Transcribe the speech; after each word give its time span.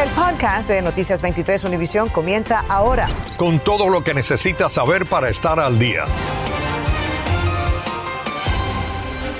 El 0.00 0.08
podcast 0.12 0.66
de 0.70 0.80
Noticias 0.80 1.20
23 1.20 1.62
Univisión 1.64 2.08
comienza 2.08 2.64
ahora. 2.70 3.06
Con 3.36 3.60
todo 3.60 3.90
lo 3.90 4.02
que 4.02 4.14
necesitas 4.14 4.72
saber 4.72 5.04
para 5.04 5.28
estar 5.28 5.60
al 5.60 5.78
día. 5.78 6.06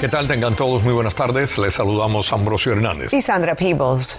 ¿Qué 0.02 0.08
tal? 0.08 0.28
Tengan 0.28 0.54
todos 0.56 0.82
muy 0.82 0.92
buenas 0.92 1.14
tardes. 1.14 1.56
Les 1.56 1.72
saludamos 1.72 2.30
Ambrosio 2.34 2.72
Hernández. 2.72 3.14
Y 3.14 3.22
Sandra 3.22 3.54
Peebles. 3.54 4.18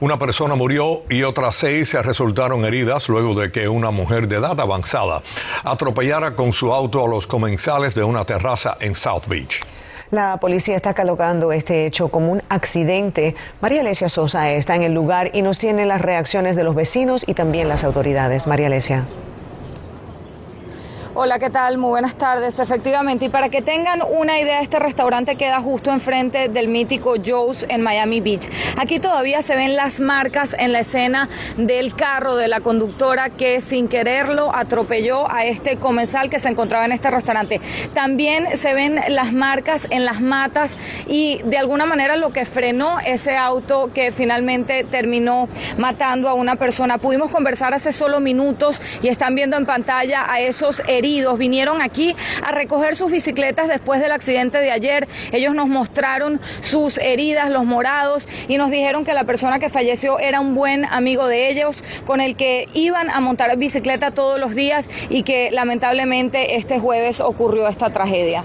Una 0.00 0.18
persona 0.18 0.54
murió 0.54 1.02
y 1.10 1.24
otras 1.24 1.56
seis 1.56 1.90
se 1.90 2.00
resultaron 2.00 2.64
heridas 2.64 3.10
luego 3.10 3.38
de 3.38 3.52
que 3.52 3.68
una 3.68 3.90
mujer 3.90 4.28
de 4.28 4.36
edad 4.36 4.58
avanzada 4.58 5.22
atropellara 5.62 6.34
con 6.34 6.54
su 6.54 6.72
auto 6.72 7.04
a 7.04 7.08
los 7.08 7.26
comensales 7.26 7.94
de 7.94 8.02
una 8.02 8.24
terraza 8.24 8.78
en 8.80 8.94
South 8.94 9.26
Beach. 9.28 9.60
La 10.12 10.36
policía 10.36 10.76
está 10.76 10.92
catalogando 10.92 11.52
este 11.52 11.86
hecho 11.86 12.08
como 12.08 12.32
un 12.32 12.42
accidente. 12.50 13.34
María 13.62 13.80
Alesia 13.80 14.10
Sosa 14.10 14.50
está 14.50 14.76
en 14.76 14.82
el 14.82 14.92
lugar 14.92 15.30
y 15.32 15.40
nos 15.40 15.58
tiene 15.58 15.86
las 15.86 16.02
reacciones 16.02 16.54
de 16.54 16.64
los 16.64 16.74
vecinos 16.74 17.24
y 17.26 17.32
también 17.32 17.66
las 17.66 17.82
autoridades. 17.82 18.46
María 18.46 18.66
Alesia. 18.66 19.06
Hola, 21.14 21.38
¿qué 21.38 21.50
tal? 21.50 21.76
Muy 21.76 21.90
buenas 21.90 22.14
tardes. 22.14 22.58
Efectivamente, 22.58 23.26
y 23.26 23.28
para 23.28 23.50
que 23.50 23.60
tengan 23.60 24.00
una 24.00 24.40
idea, 24.40 24.62
este 24.62 24.78
restaurante 24.78 25.36
queda 25.36 25.60
justo 25.60 25.90
enfrente 25.90 26.48
del 26.48 26.68
mítico 26.68 27.16
Joe's 27.22 27.66
en 27.68 27.82
Miami 27.82 28.22
Beach. 28.22 28.48
Aquí 28.78 28.98
todavía 28.98 29.42
se 29.42 29.54
ven 29.54 29.76
las 29.76 30.00
marcas 30.00 30.56
en 30.58 30.72
la 30.72 30.80
escena 30.80 31.28
del 31.58 31.94
carro 31.94 32.36
de 32.36 32.48
la 32.48 32.60
conductora 32.60 33.28
que 33.28 33.60
sin 33.60 33.88
quererlo 33.88 34.56
atropelló 34.56 35.30
a 35.30 35.44
este 35.44 35.76
comensal 35.76 36.30
que 36.30 36.38
se 36.38 36.48
encontraba 36.48 36.86
en 36.86 36.92
este 36.92 37.10
restaurante. 37.10 37.60
También 37.92 38.56
se 38.56 38.72
ven 38.72 38.98
las 39.08 39.34
marcas 39.34 39.88
en 39.90 40.06
las 40.06 40.22
matas 40.22 40.78
y 41.06 41.42
de 41.44 41.58
alguna 41.58 41.84
manera 41.84 42.16
lo 42.16 42.32
que 42.32 42.46
frenó 42.46 43.00
ese 43.00 43.36
auto 43.36 43.90
que 43.92 44.12
finalmente 44.12 44.82
terminó 44.84 45.50
matando 45.76 46.30
a 46.30 46.32
una 46.32 46.56
persona. 46.56 46.96
Pudimos 46.96 47.30
conversar 47.30 47.74
hace 47.74 47.92
solo 47.92 48.18
minutos 48.18 48.80
y 49.02 49.08
están 49.08 49.34
viendo 49.34 49.58
en 49.58 49.66
pantalla 49.66 50.24
a 50.32 50.40
esos 50.40 50.80
heridos 50.86 51.01
Vinieron 51.02 51.82
aquí 51.82 52.14
a 52.42 52.52
recoger 52.52 52.96
sus 52.96 53.10
bicicletas 53.10 53.68
después 53.68 54.00
del 54.00 54.12
accidente 54.12 54.58
de 54.58 54.70
ayer. 54.70 55.08
Ellos 55.32 55.54
nos 55.54 55.68
mostraron 55.68 56.40
sus 56.60 56.96
heridas, 56.98 57.50
los 57.50 57.64
morados, 57.64 58.28
y 58.48 58.56
nos 58.56 58.70
dijeron 58.70 59.04
que 59.04 59.12
la 59.12 59.24
persona 59.24 59.58
que 59.58 59.68
falleció 59.68 60.20
era 60.20 60.40
un 60.40 60.54
buen 60.54 60.84
amigo 60.84 61.26
de 61.26 61.50
ellos, 61.50 61.82
con 62.06 62.20
el 62.20 62.36
que 62.36 62.68
iban 62.72 63.10
a 63.10 63.20
montar 63.20 63.54
bicicleta 63.58 64.12
todos 64.12 64.38
los 64.38 64.54
días 64.54 64.88
y 65.10 65.24
que 65.24 65.50
lamentablemente 65.50 66.56
este 66.56 66.78
jueves 66.78 67.20
ocurrió 67.20 67.66
esta 67.66 67.90
tragedia. 67.90 68.44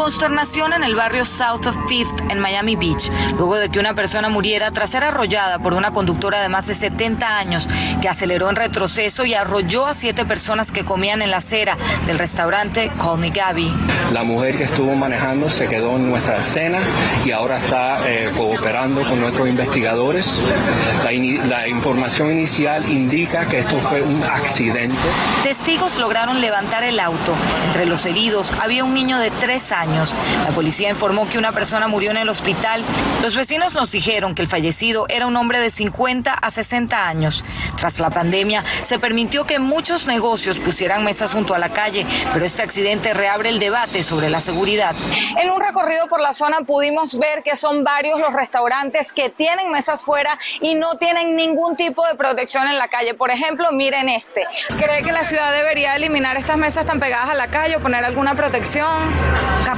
Consternación 0.00 0.72
en 0.72 0.82
el 0.82 0.94
barrio 0.94 1.26
South 1.26 1.66
of 1.66 1.76
Fifth 1.86 2.30
en 2.30 2.40
Miami 2.40 2.74
Beach, 2.74 3.10
luego 3.36 3.56
de 3.56 3.68
que 3.68 3.78
una 3.78 3.92
persona 3.92 4.30
muriera 4.30 4.70
tras 4.70 4.88
ser 4.88 5.04
arrollada 5.04 5.58
por 5.58 5.74
una 5.74 5.90
conductora 5.90 6.40
de 6.40 6.48
más 6.48 6.66
de 6.68 6.74
70 6.74 7.36
años 7.36 7.68
que 8.00 8.08
aceleró 8.08 8.48
en 8.48 8.56
retroceso 8.56 9.26
y 9.26 9.34
arrolló 9.34 9.86
a 9.86 9.92
siete 9.92 10.24
personas 10.24 10.72
que 10.72 10.86
comían 10.86 11.20
en 11.20 11.30
la 11.30 11.36
acera 11.36 11.76
del 12.06 12.18
restaurante 12.18 12.90
Call 12.98 13.18
Me 13.18 13.28
Gabby. 13.28 13.74
La 14.10 14.24
mujer 14.24 14.56
que 14.56 14.64
estuvo 14.64 14.94
manejando 14.94 15.50
se 15.50 15.68
quedó 15.68 15.96
en 15.96 16.08
nuestra 16.08 16.38
escena 16.38 16.78
y 17.26 17.32
ahora 17.32 17.58
está 17.58 18.00
eh, 18.08 18.32
cooperando 18.34 19.06
con 19.06 19.20
nuestros 19.20 19.50
investigadores. 19.50 20.42
La, 21.04 21.12
la 21.46 21.68
información 21.68 22.32
inicial 22.32 22.88
indica 22.90 23.46
que 23.46 23.58
esto 23.58 23.78
fue 23.78 24.00
un 24.00 24.24
accidente. 24.24 24.96
Testigos 25.42 25.98
lograron 25.98 26.40
levantar 26.40 26.84
el 26.84 26.98
auto. 27.00 27.34
Entre 27.66 27.84
los 27.84 28.06
heridos 28.06 28.54
había 28.62 28.82
un 28.82 28.94
niño 28.94 29.18
de 29.18 29.30
tres 29.30 29.72
años 29.72 29.89
la 29.94 30.54
policía 30.54 30.88
informó 30.88 31.28
que 31.28 31.38
una 31.38 31.52
persona 31.52 31.88
murió 31.88 32.10
en 32.10 32.16
el 32.16 32.28
hospital. 32.28 32.82
Los 33.22 33.34
vecinos 33.34 33.74
nos 33.74 33.90
dijeron 33.90 34.34
que 34.34 34.42
el 34.42 34.48
fallecido 34.48 35.06
era 35.08 35.26
un 35.26 35.36
hombre 35.36 35.58
de 35.58 35.70
50 35.70 36.32
a 36.32 36.50
60 36.50 37.06
años. 37.06 37.44
Tras 37.76 37.98
la 37.98 38.10
pandemia, 38.10 38.64
se 38.82 38.98
permitió 38.98 39.44
que 39.44 39.58
muchos 39.58 40.06
negocios 40.06 40.58
pusieran 40.58 41.04
mesas 41.04 41.32
junto 41.32 41.54
a 41.54 41.58
la 41.58 41.70
calle, 41.70 42.06
pero 42.32 42.44
este 42.44 42.62
accidente 42.62 43.14
reabre 43.14 43.48
el 43.48 43.58
debate 43.58 44.02
sobre 44.02 44.30
la 44.30 44.40
seguridad. 44.40 44.94
En 45.40 45.50
un 45.50 45.60
recorrido 45.60 46.06
por 46.06 46.20
la 46.20 46.34
zona 46.34 46.60
pudimos 46.60 47.18
ver 47.18 47.42
que 47.42 47.56
son 47.56 47.84
varios 47.84 48.20
los 48.20 48.32
restaurantes 48.32 49.12
que 49.12 49.30
tienen 49.30 49.70
mesas 49.70 50.02
fuera 50.02 50.38
y 50.60 50.74
no 50.74 50.96
tienen 50.98 51.36
ningún 51.36 51.76
tipo 51.76 52.06
de 52.06 52.14
protección 52.14 52.68
en 52.68 52.78
la 52.78 52.88
calle. 52.88 53.14
Por 53.14 53.30
ejemplo, 53.30 53.72
miren 53.72 54.08
este. 54.08 54.44
¿Cree 54.78 55.02
que 55.02 55.12
la 55.12 55.24
ciudad 55.24 55.52
debería 55.52 55.96
eliminar 55.96 56.36
estas 56.36 56.56
mesas 56.56 56.86
tan 56.86 57.00
pegadas 57.00 57.30
a 57.30 57.34
la 57.34 57.48
calle 57.48 57.76
o 57.76 57.80
poner 57.80 58.04
alguna 58.04 58.34
protección? 58.34 59.10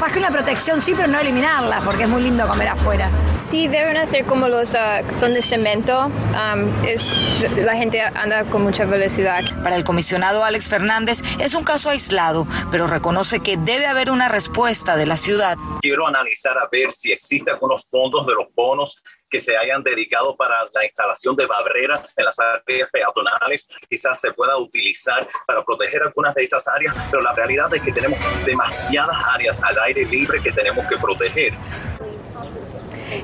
Capaz 0.02 0.14
que 0.14 0.18
una 0.18 0.32
protección 0.32 0.80
sí, 0.80 0.94
pero 0.96 1.06
no 1.06 1.20
eliminarla, 1.20 1.80
porque 1.84 2.02
es 2.02 2.08
muy 2.08 2.24
lindo 2.24 2.48
comer 2.48 2.66
afuera. 2.66 3.08
Sí, 3.36 3.68
deben 3.68 3.96
hacer 3.96 4.24
como 4.24 4.48
los 4.48 4.74
uh, 4.74 5.14
son 5.14 5.32
de 5.32 5.42
cemento. 5.42 6.06
Um, 6.06 6.84
es, 6.84 7.48
la 7.56 7.76
gente 7.76 8.00
anda 8.00 8.42
con 8.46 8.62
mucha 8.62 8.84
velocidad. 8.84 9.44
Para 9.62 9.76
el 9.76 9.84
comisionado 9.84 10.42
Alex 10.42 10.68
Fernández 10.68 11.22
es 11.38 11.54
un 11.54 11.62
caso 11.62 11.88
aislado, 11.88 12.48
pero 12.72 12.88
reconoce 12.88 13.38
que 13.38 13.56
debe 13.56 13.86
haber 13.86 14.10
una 14.10 14.26
respuesta 14.26 14.96
de 14.96 15.06
la 15.06 15.16
ciudad. 15.16 15.56
Quiero 15.82 16.04
analizar 16.08 16.58
a 16.58 16.68
ver 16.72 16.92
si 16.92 17.12
existen 17.12 17.54
algunos 17.54 17.88
fondos 17.88 18.26
de 18.26 18.34
los 18.34 18.52
bonos 18.56 19.00
que 19.32 19.40
se 19.40 19.56
hayan 19.56 19.82
dedicado 19.82 20.36
para 20.36 20.54
la 20.74 20.84
instalación 20.84 21.34
de 21.34 21.46
barreras 21.46 22.12
en 22.18 22.26
las 22.26 22.38
áreas 22.38 22.90
peatonales, 22.92 23.68
quizás 23.88 24.20
se 24.20 24.30
pueda 24.34 24.58
utilizar 24.58 25.26
para 25.46 25.64
proteger 25.64 26.02
algunas 26.02 26.34
de 26.34 26.42
estas 26.42 26.68
áreas, 26.68 26.94
pero 27.10 27.22
la 27.22 27.32
realidad 27.32 27.74
es 27.74 27.80
que 27.80 27.92
tenemos 27.92 28.18
demasiadas 28.44 29.16
áreas 29.24 29.64
al 29.64 29.78
aire 29.84 30.04
libre 30.04 30.40
que 30.42 30.52
tenemos 30.52 30.86
que 30.86 30.98
proteger 30.98 31.54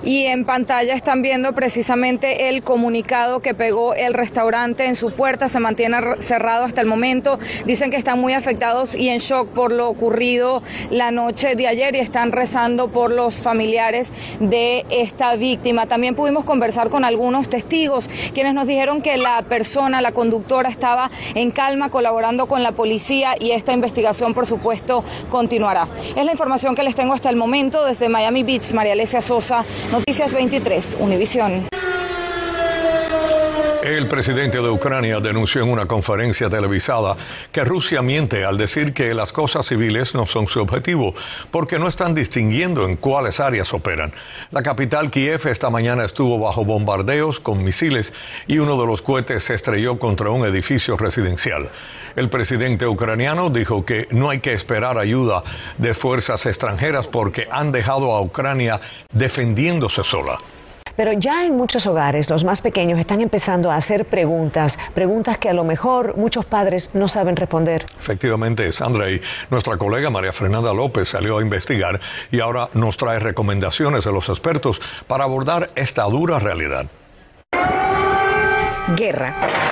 y 0.03 0.25
en 0.27 0.45
pantalla 0.45 0.95
están 0.95 1.23
viendo 1.23 1.53
precisamente 1.53 2.49
el 2.49 2.63
comunicado 2.63 3.41
que 3.41 3.55
pegó 3.55 3.95
el 3.95 4.15
restaurante 4.15 4.87
en 4.87 4.97
su 4.97 5.13
puerta, 5.13 5.49
se 5.49 5.61
mantiene 5.61 5.99
cerrado 6.19 6.65
hasta 6.65 6.81
el 6.81 6.87
momento, 6.87 7.39
dicen 7.67 7.91
que 7.91 7.97
están 7.97 8.21
muy 8.21 8.33
afectados 8.33 8.95
y 8.95 9.09
en 9.09 9.19
shock 9.19 9.49
por 9.49 9.73
lo 9.73 9.89
ocurrido 9.89 10.63
la 10.91 11.11
noche 11.11 11.55
de 11.55 11.67
ayer 11.67 11.95
y 11.97 11.99
están 11.99 12.33
rezando 12.33 12.89
por 12.89 13.11
los 13.11 13.43
familiares 13.43 14.13
de 14.41 14.85
esta 14.91 15.35
víctima. 15.37 15.87
También 15.87 16.15
pudimos 16.15 16.45
conversar 16.45 16.91
con 16.91 17.05
algunos 17.05 17.49
testigos 17.49 18.09
quienes 18.35 18.55
nos 18.55 18.67
dijeron 18.67 19.03
que 19.03 19.17
la 19.17 19.43
persona, 19.43 20.01
la 20.01 20.13
conductora 20.13 20.69
estaba 20.69 21.11
en 21.35 21.51
calma 21.51 21.91
colaborando 21.91 22.47
con 22.47 22.63
la 22.63 22.73
policía 22.73 23.35
y 23.39 23.53
esta 23.53 23.73
investigación 23.73 24.35
por 24.35 24.47
supuesto 24.47 25.05
continuará. 25.31 25.89
Es 26.17 26.25
la 26.25 26.33
información 26.33 26.75
que 26.75 26.83
les 26.83 26.95
tengo 26.95 27.15
hasta 27.15 27.31
el 27.31 27.37
momento 27.37 27.85
desde 27.85 28.09
Miami 28.09 28.43
Beach, 28.43 28.73
María 28.73 28.93
Alesia 28.93 29.23
Sosa, 29.23 29.65
Noticias 29.91 30.33
23, 30.33 30.97
Univisión. 31.01 31.69
El 33.89 34.07
presidente 34.07 34.59
de 34.59 34.69
Ucrania 34.69 35.19
denunció 35.19 35.63
en 35.63 35.71
una 35.71 35.87
conferencia 35.87 36.51
televisada 36.51 37.17
que 37.51 37.65
Rusia 37.65 38.03
miente 38.03 38.45
al 38.45 38.59
decir 38.59 38.93
que 38.93 39.15
las 39.15 39.33
cosas 39.33 39.65
civiles 39.65 40.15
no 40.15 40.27
son 40.27 40.47
su 40.47 40.61
objetivo, 40.61 41.15
porque 41.51 41.79
no 41.79 41.89
están 41.89 42.15
distinguiendo 42.15 42.85
en 42.85 42.97
cuáles 42.97 43.41
áreas 43.41 43.73
operan. 43.73 44.13
La 44.51 44.63
capital 44.63 45.11
Kiev 45.11 45.47
esta 45.47 45.71
mañana 45.71 46.05
estuvo 46.05 46.39
bajo 46.39 46.67
bombardeos 46.67 47.41
con 47.41 47.65
misiles 47.65 48.13
y 48.47 48.59
uno 48.59 48.79
de 48.79 48.87
los 48.87 49.01
cohetes 49.01 49.45
se 49.45 49.55
estrelló 49.55 49.99
contra 49.99 50.29
un 50.29 50.45
edificio 50.45 50.99
residencial. 50.99 51.71
El 52.15 52.29
presidente 52.29 52.87
ucraniano 52.87 53.49
dijo 53.49 53.87
que 53.87 54.07
no 54.11 54.29
hay 54.29 54.41
que 54.41 54.53
esperar 54.53 54.99
ayuda 54.99 55.43
de 55.79 55.95
fuerzas 55.95 56.45
extranjeras 56.45 57.09
porque 57.09 57.49
han 57.51 57.73
dejado 57.73 58.15
a 58.15 58.21
Ucrania 58.21 58.83
defendiéndose 59.15 60.05
sola. 60.05 60.37
Pero 60.99 61.13
ya 61.13 61.47
en 61.47 61.57
muchos 61.57 61.87
hogares 61.87 62.29
los 62.29 62.43
más 62.43 62.61
pequeños 62.61 62.99
están 62.99 63.21
empezando 63.21 63.71
a 63.71 63.77
hacer 63.77 64.05
preguntas, 64.05 64.81
preguntas 64.95 65.39
que 65.39 65.49
a 65.49 65.53
lo 65.53 65.63
mejor 65.63 66.17
muchos 66.17 66.45
padres 66.45 66.91
no 66.95 67.07
saben 67.07 67.37
responder. 67.37 67.87
Efectivamente, 67.97 68.73
Sandra 68.73 69.09
y 69.09 69.21
nuestra 69.49 69.77
colega 69.77 70.11
María 70.11 70.33
Fernanda 70.33 70.75
López 70.75 71.09
salió 71.09 71.39
a 71.39 71.43
investigar 71.43 72.01
y 72.33 72.41
ahora 72.41 72.69
nos 72.75 72.97
trae 72.97 73.21
recomendaciones 73.21 74.03
de 74.07 74.13
los 74.13 74.29
expertos 74.29 74.83
para 75.07 75.23
abordar 75.23 75.71
esta 75.77 76.03
dura 76.03 76.41
realidad. 76.41 76.87
Guerra 78.97 79.68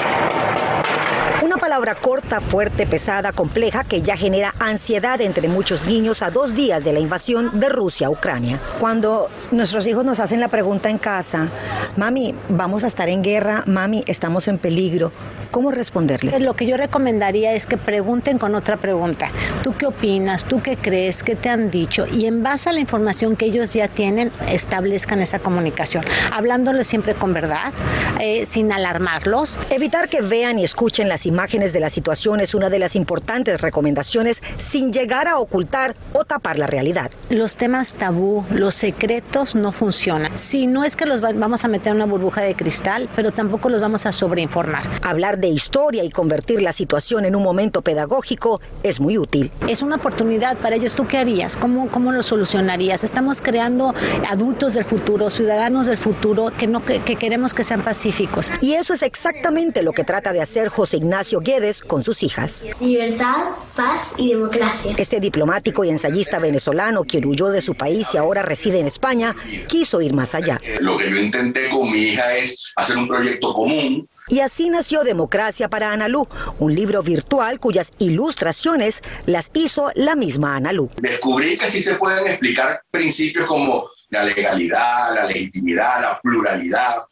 una 1.76 1.84
palabra 1.84 2.00
corta, 2.00 2.40
fuerte, 2.40 2.86
pesada, 2.86 3.32
compleja 3.32 3.84
que 3.84 4.00
ya 4.00 4.16
genera 4.16 4.54
ansiedad 4.58 5.20
entre 5.20 5.46
muchos 5.46 5.84
niños 5.84 6.22
a 6.22 6.30
dos 6.30 6.54
días 6.54 6.82
de 6.82 6.94
la 6.94 7.00
invasión 7.00 7.60
de 7.60 7.68
Rusia 7.68 8.06
a 8.06 8.10
Ucrania. 8.10 8.58
Cuando 8.80 9.28
nuestros 9.50 9.86
hijos 9.86 10.02
nos 10.02 10.18
hacen 10.18 10.40
la 10.40 10.48
pregunta 10.48 10.88
en 10.88 10.96
casa, 10.96 11.50
mami, 11.98 12.34
vamos 12.48 12.82
a 12.82 12.86
estar 12.86 13.10
en 13.10 13.22
guerra, 13.22 13.62
mami, 13.66 14.04
estamos 14.06 14.48
en 14.48 14.56
peligro. 14.56 15.12
¿Cómo 15.50 15.70
responderles? 15.70 16.40
Lo 16.40 16.54
que 16.54 16.66
yo 16.66 16.76
recomendaría 16.76 17.52
es 17.54 17.66
que 17.66 17.76
pregunten 17.76 18.38
con 18.38 18.54
otra 18.54 18.76
pregunta. 18.76 19.30
¿Tú 19.62 19.74
qué 19.76 19.86
opinas? 19.86 20.44
¿Tú 20.44 20.62
qué 20.62 20.76
crees? 20.76 21.22
¿Qué 21.22 21.34
te 21.34 21.48
han 21.48 21.70
dicho? 21.70 22.06
Y 22.06 22.26
en 22.26 22.42
base 22.42 22.68
a 22.68 22.72
la 22.72 22.80
información 22.80 23.36
que 23.36 23.46
ellos 23.46 23.72
ya 23.72 23.88
tienen, 23.88 24.32
establezcan 24.48 25.20
esa 25.20 25.38
comunicación, 25.38 26.04
hablándoles 26.32 26.86
siempre 26.86 27.14
con 27.14 27.32
verdad, 27.32 27.72
eh, 28.20 28.46
sin 28.46 28.72
alarmarlos. 28.72 29.58
Evitar 29.70 30.08
que 30.08 30.20
vean 30.20 30.58
y 30.58 30.64
escuchen 30.64 31.08
las 31.08 31.26
imágenes 31.26 31.72
de 31.72 31.80
la 31.80 31.90
situación 31.90 32.40
es 32.40 32.54
una 32.54 32.70
de 32.70 32.78
las 32.78 32.96
importantes 32.96 33.60
recomendaciones 33.60 34.42
sin 34.58 34.92
llegar 34.92 35.28
a 35.28 35.38
ocultar 35.38 35.94
o 36.12 36.24
tapar 36.24 36.58
la 36.58 36.66
realidad. 36.66 37.10
Los 37.30 37.56
temas 37.56 37.94
tabú, 37.94 38.44
los 38.50 38.74
secretos 38.74 39.54
no 39.54 39.72
funcionan. 39.72 40.38
Si 40.38 40.66
no 40.66 40.84
es 40.84 40.96
que 40.96 41.06
los 41.06 41.20
vamos 41.20 41.64
a 41.64 41.68
meter 41.68 41.90
en 41.90 41.96
una 41.96 42.06
burbuja 42.06 42.42
de 42.42 42.54
cristal, 42.54 43.08
pero 43.16 43.32
tampoco 43.32 43.68
los 43.68 43.80
vamos 43.80 44.06
a 44.06 44.12
sobreinformar. 44.12 44.84
Hablar 45.02 45.35
de 45.38 45.48
historia 45.48 46.04
y 46.04 46.10
convertir 46.10 46.62
la 46.62 46.72
situación 46.72 47.24
en 47.24 47.36
un 47.36 47.42
momento 47.42 47.82
pedagógico 47.82 48.60
es 48.82 49.00
muy 49.00 49.18
útil. 49.18 49.50
Es 49.68 49.82
una 49.82 49.96
oportunidad 49.96 50.56
para 50.58 50.76
ellos. 50.76 50.94
¿Tú 50.94 51.06
qué 51.06 51.18
harías? 51.18 51.56
¿Cómo, 51.56 51.90
cómo 51.90 52.12
lo 52.12 52.22
solucionarías? 52.22 53.04
Estamos 53.04 53.40
creando 53.42 53.94
adultos 54.28 54.74
del 54.74 54.84
futuro, 54.84 55.30
ciudadanos 55.30 55.86
del 55.86 55.98
futuro 55.98 56.52
que, 56.56 56.66
no, 56.66 56.84
que, 56.84 57.00
que 57.00 57.16
queremos 57.16 57.54
que 57.54 57.64
sean 57.64 57.82
pacíficos. 57.82 58.52
Y 58.60 58.74
eso 58.74 58.94
es 58.94 59.02
exactamente 59.02 59.82
lo 59.82 59.92
que 59.92 60.04
trata 60.04 60.32
de 60.32 60.40
hacer 60.40 60.68
José 60.68 60.98
Ignacio 60.98 61.40
Guedes 61.40 61.82
con 61.82 62.02
sus 62.02 62.22
hijas. 62.22 62.66
Libertad, 62.80 63.46
paz 63.74 64.12
y 64.16 64.30
democracia. 64.30 64.94
Este 64.96 65.20
diplomático 65.20 65.84
y 65.84 65.90
ensayista 65.90 66.38
venezolano, 66.38 67.04
quien 67.04 67.24
huyó 67.26 67.48
de 67.48 67.60
su 67.60 67.74
país 67.74 68.08
y 68.14 68.16
ahora 68.16 68.42
reside 68.42 68.80
en 68.80 68.86
España, 68.86 69.34
quiso 69.68 70.00
ir 70.00 70.14
más 70.14 70.34
allá. 70.34 70.60
Lo 70.80 70.96
que 70.96 71.10
yo 71.10 71.16
intenté 71.16 71.68
con 71.68 71.90
mi 71.90 71.98
hija 71.98 72.36
es 72.36 72.64
hacer 72.76 72.96
un 72.96 73.08
proyecto 73.08 73.52
común 73.52 74.08
y 74.28 74.40
así 74.40 74.70
nació 74.70 75.04
Democracia 75.04 75.68
para 75.68 75.92
Analú, 75.92 76.26
un 76.58 76.74
libro 76.74 77.02
virtual 77.02 77.60
cuyas 77.60 77.92
ilustraciones 77.98 79.00
las 79.24 79.50
hizo 79.54 79.92
la 79.94 80.16
misma 80.16 80.56
Analú. 80.56 80.88
Descubrí 80.96 81.56
que 81.56 81.70
sí 81.70 81.80
se 81.80 81.94
pueden 81.94 82.26
explicar 82.26 82.82
principios 82.90 83.46
como 83.46 83.88
la 84.08 84.24
legalidad, 84.24 85.14
la 85.14 85.26
legitimidad, 85.26 86.00
la 86.00 86.20
pluralidad, 86.20 87.04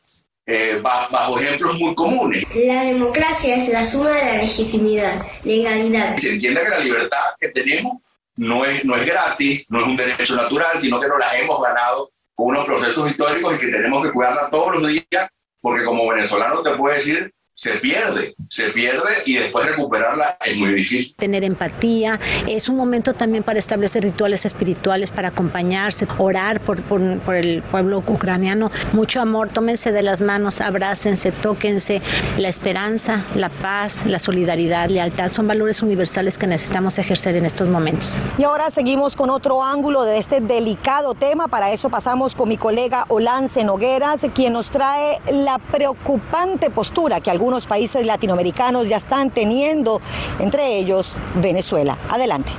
eh, 0.45 0.81
bajo 0.83 1.39
ejemplos 1.39 1.79
muy 1.79 1.95
comunes. 1.95 2.45
La 2.57 2.83
democracia 2.83 3.57
es 3.57 3.69
la 3.69 3.85
suma 3.85 4.11
de 4.11 4.25
la 4.25 4.37
legitimidad, 4.39 5.23
legalidad. 5.45 6.17
Se 6.17 6.35
entiende 6.35 6.63
que 6.65 6.71
la 6.71 6.79
libertad 6.81 7.25
que 7.39 7.49
tenemos 7.49 7.99
no 8.37 8.65
es, 8.65 8.85
no 8.85 8.97
es 8.97 9.07
gratis, 9.07 9.65
no 9.69 9.81
es 9.81 9.87
un 9.87 9.97
derecho 9.97 10.35
natural, 10.35 10.81
sino 10.81 11.01
que 11.01 11.07
nos 11.07 11.19
la 11.21 11.39
hemos 11.39 11.63
ganado 11.63 12.11
con 12.35 12.49
unos 12.49 12.65
procesos 12.65 13.09
históricos 13.09 13.55
y 13.55 13.59
que 13.59 13.69
tenemos 13.69 14.05
que 14.05 14.11
cuidarla 14.11 14.51
todos 14.51 14.81
los 14.83 14.91
días 14.91 15.31
porque 15.65 15.83
como 15.83 16.07
venezolano 16.07 16.63
te 16.63 16.77
puedo 16.77 16.95
decir 16.95 17.33
se 17.57 17.71
pierde, 17.77 18.35
se 18.49 18.71
pierde 18.71 19.11
y 19.27 19.35
después 19.35 19.65
recuperarla 19.67 20.37
es 20.45 20.57
muy 20.57 20.75
difícil. 20.75 21.15
Tener 21.17 21.45
empatía, 21.45 22.19
es 22.49 22.69
un 22.69 22.77
momento 22.77 23.15
también 23.15 23.45
para 23.45 23.61
establecer 23.61 24.03
rituales 24.03 24.45
espirituales, 24.45 25.13
para 25.13 25.29
acompañarse, 25.29 26.09
orar 26.19 26.61
por, 26.61 26.83
por, 26.83 27.35
el 27.37 27.63
pueblo 27.63 28.03
ucraniano. 28.05 28.73
Mucho 28.93 29.21
amor, 29.21 29.51
tómense 29.51 29.93
de 29.93 30.03
las 30.03 30.21
manos, 30.21 30.61
abrácense, 30.61 31.31
tóquense. 31.31 32.03
La 32.39 32.49
esperanza, 32.49 33.25
la 33.37 33.51
paz, 33.51 34.05
la 34.05 34.19
solidaridad, 34.19 34.89
lealtad 34.89 35.31
son 35.31 35.47
valores 35.47 35.81
universales 35.81 36.39
que 36.39 36.49
necesitamos 36.49 36.99
ejercer 36.99 37.37
en 37.37 37.47
estos 37.47 37.69
momentos. 37.69 38.21
Y 38.37 38.43
ahora 38.43 38.71
seguimos 38.73 39.15
con 39.15 39.31
otro 39.31 39.63
ángulo 39.63 40.03
de 40.03 40.19
este 40.19 40.41
delicado 40.41 41.15
tema. 41.15 41.47
Para 41.47 41.73
eso 41.73 41.89
pasamos 41.89 42.35
con 42.35 42.49
mi 42.49 42.57
colega 42.57 43.05
Olance 43.09 43.63
Nogueras, 43.63 44.23
quien 44.35 44.55
nos 44.55 44.73
trae 44.73 45.21
la 45.31 45.59
preocupante 45.59 46.69
postura 46.71 47.21
que 47.21 47.31
algunos 47.31 47.44
algunos 47.45 47.67
países 47.67 48.07
latinoamericanos 48.07 48.89
ya 48.89 48.97
están 48.97 49.29
teniendo, 49.29 50.01
entre 50.39 50.79
ellos 50.79 51.15
Venezuela. 51.35 51.99
Adelante. 52.09 52.55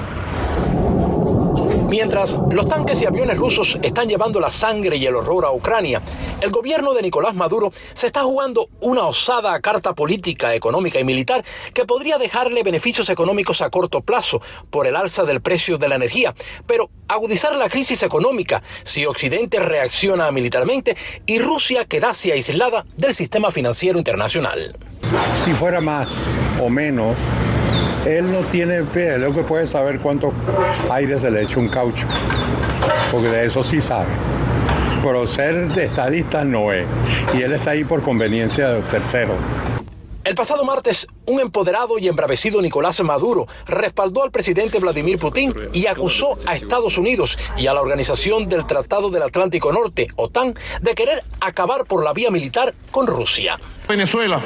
Mientras 1.90 2.38
los 2.52 2.68
tanques 2.68 3.02
y 3.02 3.06
aviones 3.06 3.38
rusos 3.38 3.78
están 3.84 4.10
llevando 4.10 4.40
la 4.40 4.52
sangre 4.52 4.98
y 4.98 5.06
el 5.06 5.16
horror 5.16 5.46
a 5.46 5.52
Ucrania, 5.52 6.02
el 6.42 6.50
gobierno 6.50 6.94
de 6.94 7.04
Nicolás 7.04 7.36
Maduro 7.36 7.72
se 7.94 8.08
está 8.08 8.24
jugando 8.24 8.70
una 8.82 9.04
osada 9.04 9.60
carta 9.60 9.94
política, 9.94 10.56
económica 10.56 11.00
y 11.00 11.04
militar 11.04 11.46
que 11.74 11.86
podría 11.86 12.18
dejarle 12.18 12.64
beneficios 12.64 13.10
económicos 13.10 13.62
a 13.62 13.70
corto 13.70 14.02
plazo 14.02 14.42
por 14.72 14.88
el 14.88 14.96
alza 14.96 15.26
del 15.26 15.42
precio 15.42 15.78
de 15.78 15.88
la 15.88 15.96
energía, 15.96 16.34
pero 16.66 16.90
agudizar 17.08 17.56
la 17.56 17.70
crisis 17.70 18.02
económica 18.02 18.64
si 18.84 19.06
Occidente 19.06 19.60
reacciona 19.60 20.32
militarmente 20.32 20.98
y 21.26 21.38
Rusia 21.40 21.86
quedase 21.86 22.34
aislada 22.34 22.86
del 22.98 23.14
sistema 23.14 23.52
financiero 23.52 24.00
internacional. 24.00 24.76
Si 25.44 25.54
fuera 25.54 25.82
más 25.82 26.12
o 26.60 26.68
menos, 26.68 27.16
él 28.06 28.32
no 28.32 28.40
tiene 28.48 28.84
pie, 28.84 29.18
lo 29.18 29.34
que 29.34 29.44
puede 29.44 29.68
saber 29.68 30.00
cuánto 30.00 30.32
aire 30.92 31.20
se 31.20 31.32
le 31.32 31.42
echa 31.42 31.60
un 31.60 31.70
caucho, 31.70 32.08
porque 33.12 33.30
de 33.30 33.46
eso 33.46 33.64
sí 33.64 33.82
sabe. 33.82 34.10
Pero 35.04 35.26
ser 35.26 35.74
de 35.74 35.86
estadista 35.86 36.44
no 36.44 36.72
es, 36.72 36.86
y 37.34 37.42
él 37.42 37.54
está 37.54 37.72
ahí 37.72 37.84
por 37.84 38.02
conveniencia 38.02 38.70
de 38.70 38.82
tercero. 38.84 39.36
El 40.24 40.34
pasado 40.34 40.66
martes, 40.66 41.08
un 41.28 41.40
empoderado 41.40 42.00
y 42.00 42.08
embravecido 42.08 42.60
Nicolás 42.60 43.00
Maduro 43.04 43.48
respaldó 43.68 44.24
al 44.24 44.32
presidente 44.32 44.80
Vladimir 44.80 45.20
Putin 45.20 45.54
y 45.72 45.86
acusó 45.86 46.36
a 46.48 46.56
Estados 46.56 46.98
Unidos 46.98 47.38
y 47.58 47.68
a 47.68 47.76
la 47.76 47.82
Organización 47.82 48.50
del 48.50 48.66
Tratado 48.66 49.12
del 49.12 49.22
Atlántico 49.22 49.72
Norte, 49.72 50.08
OTAN, 50.16 50.56
de 50.82 50.96
querer 50.96 51.24
acabar 51.40 51.86
por 51.86 52.04
la 52.04 52.12
vía 52.12 52.32
militar 52.32 52.74
con 52.90 53.06
Rusia. 53.06 53.60
Venezuela 53.88 54.42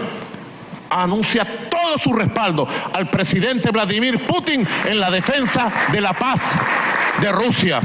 anuncia 0.90 1.46
todo 1.70 1.98
su 1.98 2.14
respaldo 2.14 2.68
al 2.94 3.10
presidente 3.10 3.72
Vladimir 3.72 4.26
Putin 4.26 4.68
en 4.86 5.00
la 5.00 5.10
defensa 5.12 5.72
de 5.92 6.02
la 6.02 6.14
paz 6.14 6.60
de 7.22 7.32
Rusia 7.32 7.82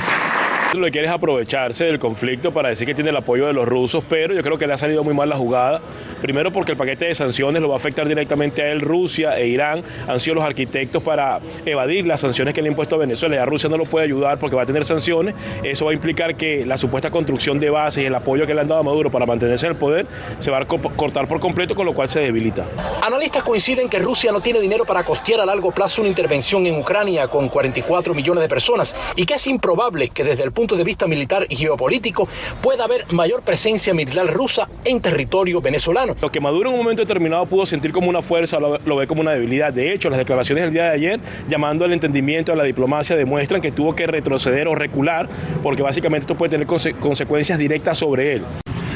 lo 0.79 0.87
que 0.87 0.93
quiere 0.93 1.07
es 1.07 1.13
aprovecharse 1.13 1.85
del 1.85 1.99
conflicto 1.99 2.53
para 2.53 2.69
decir 2.69 2.87
que 2.87 2.95
tiene 2.95 3.11
el 3.11 3.17
apoyo 3.17 3.47
de 3.47 3.53
los 3.53 3.67
rusos, 3.67 4.03
pero 4.09 4.35
yo 4.35 4.43
creo 4.43 4.59
que 4.59 4.67
le 4.67 4.75
ha 4.75 4.77
salido 4.77 5.05
muy 5.05 5.15
mal 5.15 5.29
la 5.29 5.37
jugada. 5.37 5.81
Primero 6.21 6.53
porque 6.53 6.73
el 6.73 6.79
paquete 6.79 7.07
de 7.07 7.15
sanciones 7.15 7.61
lo 7.61 7.69
va 7.69 7.75
a 7.75 7.79
afectar 7.79 8.07
directamente 8.09 8.63
a 8.63 8.71
él. 8.71 8.81
Rusia 8.81 9.39
e 9.39 9.49
Irán 9.49 9.83
han 10.07 10.21
sido 10.21 10.37
los 10.37 10.45
arquitectos 10.45 11.03
para 11.03 11.41
evadir 11.65 12.07
las 12.07 12.21
sanciones 12.21 12.55
que 12.55 12.63
le 12.63 12.69
ha 12.69 12.71
impuesto 12.71 12.97
a 12.97 12.99
Venezuela. 12.99 13.37
Ya 13.37 13.45
Rusia 13.45 13.69
no 13.69 13.77
lo 13.77 13.85
puede 13.85 14.05
ayudar 14.05 14.39
porque 14.39 14.57
va 14.57 14.63
a 14.63 14.67
tener 14.67 14.85
sanciones. 14.85 15.35
Eso 15.63 15.85
va 15.85 15.91
a 15.91 15.95
implicar 15.95 16.37
que 16.37 16.65
la 16.65 16.77
supuesta 16.77 17.11
construcción 17.11 17.61
de 17.61 17.71
bases 17.71 18.03
y 18.05 18.07
el 18.07 18.15
apoyo 18.15 18.47
que 18.47 18.55
le 18.55 18.61
han 18.61 18.69
dado 18.69 18.81
a 18.81 18.83
Maduro 18.83 19.11
para 19.11 19.27
mantenerse 19.27 19.67
en 19.67 19.73
el 19.73 19.79
poder 19.79 20.07
se 20.39 20.51
va 20.51 20.59
a 20.59 20.67
cortar 20.67 21.29
por 21.29 21.41
completo, 21.41 21.75
con 21.75 21.87
lo 21.87 21.95
cual 21.95 22.09
se 22.09 22.21
debilita. 22.21 22.67
Analistas 23.03 23.43
coinciden 23.43 23.89
que 23.89 23.99
Rusia 23.99 24.33
no 24.33 24.41
tiene 24.41 24.61
dinero 24.61 24.85
para 24.85 25.05
costear 25.05 25.41
a 25.41 25.47
largo 25.47 25.73
plazo 25.73 26.01
una 26.01 26.09
intervención 26.09 26.67
en 26.67 26.79
Ucrania 26.79 27.29
con 27.29 27.49
44 27.49 28.15
millones 28.15 28.43
de 28.43 28.49
personas 28.49 28.97
y 29.17 29.27
que 29.27 29.35
es 29.35 29.47
improbable 29.47 30.09
que 30.09 30.25
desde 30.25 30.43
el 30.43 30.53
punto 30.53 30.64
punto 30.65 30.77
de 30.77 30.85
vista 30.85 31.07
militar 31.07 31.45
y 31.51 31.57
geopolítico, 31.57 32.27
pueda 32.63 32.85
haber 32.85 33.05
mayor 33.13 33.43
presencia 33.43 33.93
militar 33.93 34.27
rusa 34.33 34.67
en 34.83 35.03
territorio 35.03 35.61
venezolano. 35.61 36.17
Lo 36.23 36.33
que 36.33 36.41
Maduro 36.41 36.71
en 36.71 36.77
un 36.77 36.83
momento 36.83 37.03
determinado 37.03 37.45
pudo 37.45 37.67
sentir 37.67 37.93
como 37.93 38.09
una 38.09 38.23
fuerza, 38.23 38.59
lo, 38.59 38.97
ve 38.97 39.07
como 39.07 39.21
una 39.21 39.33
debilidad. 39.33 39.75
De 39.75 39.93
hecho, 39.93 40.09
las 40.09 40.19
declaraciones 40.19 40.65
del 40.65 40.73
día 40.73 40.85
de 40.85 40.91
ayer, 40.91 41.21
llamando 41.51 41.85
al 41.85 41.93
entendimiento 41.93 42.51
a 42.51 42.57
la 42.57 42.65
diplomacia, 42.65 43.15
demuestran 43.15 43.61
que 43.61 43.73
tuvo 43.73 43.95
que 43.95 44.07
retroceder 44.07 44.67
o 44.67 44.75
recular, 44.75 45.29
porque 45.63 45.83
básicamente 45.83 46.23
esto 46.23 46.35
puede 46.35 46.53
tener 46.53 46.67
consecuencias 46.67 47.59
directas 47.59 47.99
sobre 47.99 48.37
él. 48.37 48.45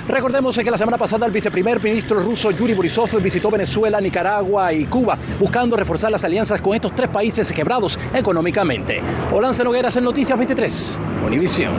Recordemos 0.07 0.57
que 0.57 0.71
la 0.71 0.79
semana 0.79 0.99
pasada 0.99 1.27
el 1.27 1.33
viceprimer 1.33 1.83
ministro 1.83 2.21
ruso 2.21 2.51
Yuri 2.51 2.75
Borisov 2.75 3.21
visitó 3.21 3.51
Venezuela, 3.51 4.01
Nicaragua 4.01 4.73
y 4.73 4.85
Cuba, 4.87 5.19
buscando 5.39 5.77
reforzar 5.77 6.11
las 6.11 6.25
alianzas 6.25 6.61
con 6.61 6.75
estos 6.75 6.95
tres 6.95 7.09
países 7.09 7.53
quebrados 7.53 7.99
económicamente. 8.15 9.01
Olance 9.33 9.65
Nogueras 9.65 9.97
en 9.97 10.05
Noticias 10.05 10.39
23, 10.39 10.99
Univisión. 11.27 11.73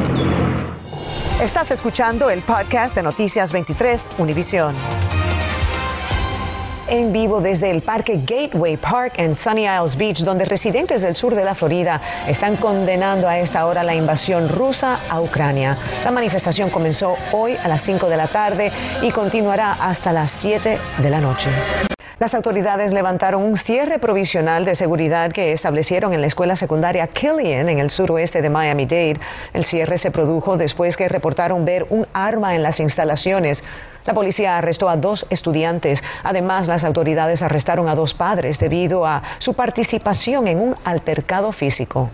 Estás 1.41 1.72
escuchando 1.72 2.29
el 2.29 2.41
podcast 2.41 2.96
de 2.96 3.03
Noticias 3.03 3.53
23, 3.53 4.10
Univisión 4.17 4.75
en 6.89 7.13
vivo 7.13 7.41
desde 7.41 7.69
el 7.69 7.81
parque 7.81 8.22
Gateway 8.25 8.77
Park 8.77 9.13
en 9.17 9.36
Sunny 9.36 9.65
Isles 9.65 9.96
Beach, 9.96 10.19
donde 10.24 10.46
residentes 10.46 11.01
del 11.01 11.15
sur 11.15 11.36
de 11.36 11.43
la 11.43 11.55
Florida 11.55 12.01
están 12.27 12.58
condenando 12.58 13.27
a 13.27 13.39
esta 13.39 13.65
hora 13.65 13.84
la 13.84 13.96
invasión 13.96 14.50
rusa 14.50 15.00
a 15.10 15.22
Ucrania. 15.22 15.77
La 16.03 16.12
manifestación 16.12 16.69
comenzó 16.69 17.15
hoy 17.31 17.55
a 17.55 17.67
las 17.67 17.81
5 17.84 18.10
de 18.10 18.17
la 18.17 18.27
tarde 18.27 18.72
y 19.01 19.12
continuará 19.12 19.74
hasta 19.74 20.12
las 20.12 20.31
7 20.31 20.79
de 21.01 21.10
la 21.10 21.22
noche. 21.22 21.50
Las 22.19 22.34
autoridades 22.34 22.91
levantaron 22.91 23.41
un 23.41 23.55
cierre 23.55 23.98
provisional 23.98 24.65
de 24.65 24.75
seguridad 24.75 25.31
que 25.31 25.53
establecieron 25.53 26.12
en 26.12 26.19
la 26.19 26.27
escuela 26.27 26.58
secundaria 26.58 27.08
Killian 27.08 27.69
en 27.69 27.79
el 27.79 27.89
suroeste 27.89 28.41
de 28.41 28.50
Miami-Dade. 28.50 29.22
El 29.53 29.63
cierre 29.63 29.98
se 29.98 30.12
produjo 30.12 30.58
después 30.58 30.98
que 30.98 31.08
reportaron 31.08 31.63
ver 31.63 31.88
un 31.89 32.05
arma 32.12 32.55
en 32.55 32.63
las 32.63 32.81
instalaciones. 32.81 33.63
La 34.06 34.13
policía 34.13 34.58
arrestó 34.58 34.89
a 34.89 34.98
dos 34.98 35.25
estudiantes. 35.29 36.03
Además, 36.24 36.68
las 36.68 36.84
autoridades 36.84 37.44
arrestaron 37.44 37.88
a 37.88 37.96
dos 37.96 38.13
padres 38.13 38.60
debido 38.60 39.06
a 39.06 39.24
su 39.39 39.53
participación 39.53 40.48
en 40.48 40.60
un 40.60 40.75
altercado 40.84 41.51
físico. 41.51 42.10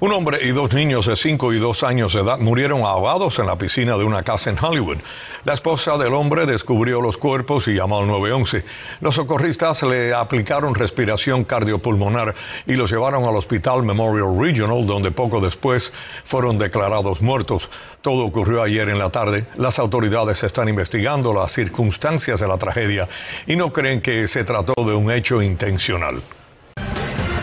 Un 0.00 0.12
hombre 0.12 0.38
y 0.46 0.52
dos 0.52 0.74
niños 0.74 1.06
de 1.06 1.16
5 1.16 1.54
y 1.54 1.58
2 1.58 1.82
años 1.82 2.12
de 2.12 2.20
edad 2.20 2.38
murieron 2.38 2.82
ahogados 2.82 3.40
en 3.40 3.46
la 3.46 3.58
piscina 3.58 3.96
de 3.96 4.04
una 4.04 4.22
casa 4.22 4.48
en 4.48 4.56
Hollywood. 4.56 4.98
La 5.44 5.54
esposa 5.54 5.98
del 5.98 6.14
hombre 6.14 6.46
descubrió 6.46 7.00
los 7.00 7.18
cuerpos 7.18 7.66
y 7.66 7.74
llamó 7.74 7.98
al 7.98 8.06
911. 8.06 8.64
Los 9.00 9.16
socorristas 9.16 9.82
le 9.82 10.14
aplicaron 10.14 10.76
respiración 10.76 11.42
cardiopulmonar 11.42 12.36
y 12.68 12.74
los 12.74 12.92
llevaron 12.92 13.24
al 13.24 13.34
hospital 13.34 13.82
Memorial 13.82 14.38
Regional, 14.38 14.86
donde 14.86 15.10
poco 15.10 15.40
después 15.40 15.92
fueron 16.22 16.58
declarados 16.58 17.20
muertos. 17.20 17.68
Todo 18.00 18.24
ocurrió 18.24 18.62
ayer 18.62 18.88
en 18.90 19.00
la 19.00 19.10
tarde. 19.10 19.46
Las 19.56 19.80
autoridades 19.80 20.44
están 20.44 20.68
investigando 20.68 21.34
las 21.34 21.50
circunstancias 21.50 22.38
de 22.38 22.46
la 22.46 22.56
tragedia 22.56 23.08
y 23.48 23.56
no 23.56 23.72
creen 23.72 24.00
que 24.00 24.28
se 24.28 24.44
trató 24.44 24.74
de 24.76 24.94
un 24.94 25.10
hecho 25.10 25.42
intencional. 25.42 26.22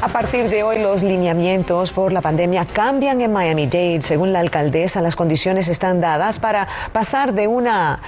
A 0.05 0.07
partir 0.07 0.49
de 0.49 0.61
hoy, 0.61 0.77
los 0.77 1.01
lineamientos 1.01 1.91
por 1.91 2.11
la 2.11 2.21
pandemia 2.21 2.67
cambian 2.67 3.21
en 3.21 3.33
Miami-Dade. 3.33 4.03
Según 4.03 4.33
la 4.33 4.39
alcaldesa, 4.39 5.01
las 5.01 5.15
condiciones 5.15 5.67
están 5.67 5.99
dadas 5.99 6.37
para 6.37 6.67
pasar 6.93 7.33
de 7.33 7.47
una 7.47 7.99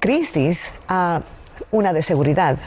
crisis 0.00 0.74
a 0.88 1.20
una 1.70 1.92
de 1.92 2.02
seguridad. 2.02 2.58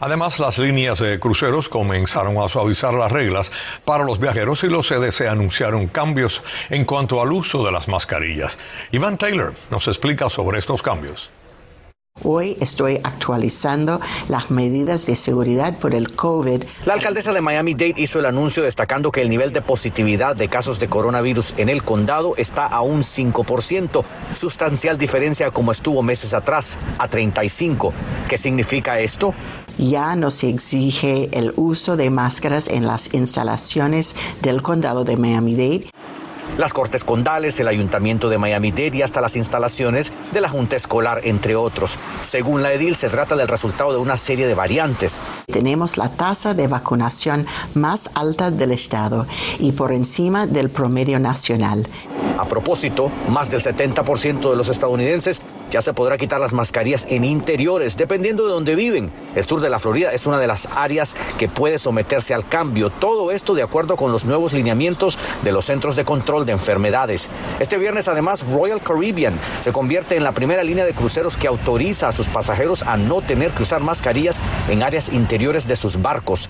Además, 0.00 0.40
las 0.40 0.58
líneas 0.58 0.98
de 0.98 1.20
cruceros 1.20 1.68
comenzaron 1.68 2.36
a 2.38 2.48
suavizar 2.48 2.94
las 2.94 3.12
reglas 3.12 3.52
para 3.84 4.02
los 4.02 4.18
viajeros 4.18 4.64
y 4.64 4.66
los 4.66 4.88
CDC 4.88 5.28
anunciaron 5.28 5.86
cambios 5.86 6.42
en 6.68 6.84
cuanto 6.84 7.22
al 7.22 7.30
uso 7.30 7.64
de 7.64 7.70
las 7.70 7.86
mascarillas. 7.86 8.58
Iván 8.90 9.18
Taylor 9.18 9.54
nos 9.70 9.86
explica 9.86 10.28
sobre 10.28 10.58
estos 10.58 10.82
cambios. 10.82 11.30
Hoy 12.22 12.56
estoy 12.60 13.00
actualizando 13.02 13.98
las 14.28 14.50
medidas 14.50 15.06
de 15.06 15.16
seguridad 15.16 15.78
por 15.78 15.94
el 15.94 16.14
COVID. 16.14 16.64
La 16.84 16.92
alcaldesa 16.92 17.32
de 17.32 17.40
Miami-Dade 17.40 17.94
hizo 17.96 18.18
el 18.18 18.26
anuncio 18.26 18.62
destacando 18.62 19.10
que 19.10 19.22
el 19.22 19.30
nivel 19.30 19.54
de 19.54 19.62
positividad 19.62 20.36
de 20.36 20.48
casos 20.48 20.78
de 20.78 20.88
coronavirus 20.88 21.54
en 21.56 21.70
el 21.70 21.82
condado 21.82 22.34
está 22.36 22.66
a 22.66 22.82
un 22.82 23.00
5%, 23.00 24.04
sustancial 24.34 24.98
diferencia 24.98 25.50
como 25.50 25.72
estuvo 25.72 26.02
meses 26.02 26.34
atrás, 26.34 26.78
a 26.98 27.08
35. 27.08 27.94
¿Qué 28.28 28.36
significa 28.36 29.00
esto? 29.00 29.34
Ya 29.78 30.14
no 30.14 30.30
se 30.30 30.50
exige 30.50 31.30
el 31.32 31.54
uso 31.56 31.96
de 31.96 32.10
máscaras 32.10 32.68
en 32.68 32.86
las 32.86 33.14
instalaciones 33.14 34.14
del 34.42 34.62
condado 34.62 35.04
de 35.04 35.16
Miami-Dade 35.16 35.90
las 36.60 36.74
Cortes 36.74 37.04
Condales, 37.04 37.58
el 37.58 37.68
Ayuntamiento 37.68 38.28
de 38.28 38.36
Miami-Dade 38.36 38.98
y 38.98 39.02
hasta 39.02 39.22
las 39.22 39.34
instalaciones 39.34 40.12
de 40.30 40.40
la 40.42 40.50
Junta 40.50 40.76
Escolar, 40.76 41.22
entre 41.24 41.56
otros. 41.56 41.98
Según 42.20 42.62
la 42.62 42.72
edil, 42.72 42.96
se 42.96 43.08
trata 43.08 43.34
del 43.34 43.48
resultado 43.48 43.92
de 43.92 43.98
una 43.98 44.18
serie 44.18 44.46
de 44.46 44.54
variantes. 44.54 45.20
Tenemos 45.46 45.96
la 45.96 46.10
tasa 46.10 46.52
de 46.52 46.68
vacunación 46.68 47.46
más 47.74 48.10
alta 48.14 48.50
del 48.50 48.72
estado 48.72 49.26
y 49.58 49.72
por 49.72 49.92
encima 49.92 50.46
del 50.46 50.68
promedio 50.68 51.18
nacional. 51.18 51.88
A 52.38 52.46
propósito, 52.46 53.10
más 53.28 53.50
del 53.50 53.60
70% 53.60 54.50
de 54.50 54.56
los 54.56 54.68
estadounidenses 54.68 55.40
ya 55.70 55.80
se 55.80 55.94
podrá 55.94 56.18
quitar 56.18 56.40
las 56.40 56.52
mascarillas 56.52 57.06
en 57.08 57.24
interiores, 57.24 57.96
dependiendo 57.96 58.44
de 58.44 58.52
dónde 58.52 58.74
viven. 58.74 59.10
El 59.34 59.46
de 59.60 59.70
la 59.70 59.78
Florida 59.78 60.12
es 60.12 60.26
una 60.26 60.38
de 60.38 60.46
las 60.46 60.68
áreas 60.76 61.14
que 61.38 61.48
puede 61.48 61.78
someterse 61.78 62.34
al 62.34 62.46
cambio. 62.48 62.90
Todo 62.90 63.32
esto 63.32 63.54
de 63.54 63.62
acuerdo 63.62 63.96
con 63.96 64.12
los 64.12 64.24
nuevos 64.24 64.52
lineamientos 64.52 65.18
de 65.42 65.50
los 65.50 65.64
Centros 65.64 65.96
de 65.96 66.04
Control 66.04 66.46
de 66.46 66.52
Enfermedades. 66.52 67.28
Este 67.58 67.78
viernes, 67.78 68.06
además, 68.08 68.46
Royal 68.46 68.80
Caribbean 68.82 69.38
se 69.60 69.72
convierte 69.72 70.16
en 70.16 70.24
la 70.24 70.32
primera 70.32 70.62
línea 70.62 70.84
de 70.84 70.94
cruceros 70.94 71.36
que 71.36 71.48
autoriza 71.48 72.08
a 72.08 72.12
sus 72.12 72.28
pasajeros 72.28 72.82
a 72.82 72.96
no 72.96 73.22
tener 73.22 73.50
que 73.52 73.62
usar 73.62 73.80
mascarillas 73.80 74.36
en 74.68 74.82
áreas 74.82 75.08
interiores 75.08 75.66
de 75.66 75.76
sus 75.76 76.00
barcos. 76.00 76.48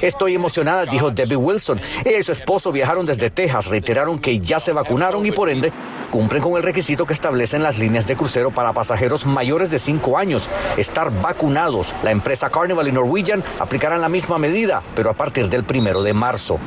Estoy 0.00 0.34
emocionada, 0.34 0.86
dijo 0.86 1.10
Debbie 1.10 1.36
Wilson. 1.36 1.80
Ella 2.04 2.18
y 2.18 2.22
su 2.22 2.32
esposo 2.32 2.72
viajaron 2.72 3.06
desde 3.06 3.30
Texas, 3.30 3.68
reiteraron 3.68 4.18
que 4.18 4.38
ya 4.38 4.60
se 4.60 4.72
vacunaron 4.72 5.24
y 5.26 5.32
por 5.32 5.50
ende 5.50 5.72
cumplen 6.12 6.42
con 6.42 6.56
el 6.56 6.62
requisito 6.62 7.06
que 7.06 7.14
establecen 7.14 7.62
las 7.62 7.78
líneas 7.78 8.06
de 8.06 8.16
crucero 8.16 8.50
para 8.50 8.74
pasajeros 8.74 9.24
mayores 9.24 9.70
de 9.70 9.78
5 9.78 10.18
años, 10.18 10.50
estar 10.76 11.10
vacunados. 11.22 11.94
La 12.04 12.10
empresa 12.10 12.50
Carnival 12.50 12.86
y 12.86 12.92
Norwegian 12.92 13.42
aplicarán 13.58 14.02
la 14.02 14.10
misma 14.10 14.36
medida, 14.36 14.82
pero 14.94 15.08
a 15.08 15.14
partir 15.14 15.48
del 15.48 15.64
primero 15.64 16.02
de 16.02 16.12
marzo. 16.12 16.60